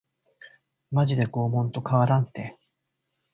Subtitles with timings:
[0.89, 2.57] マジで拷問と変わらんて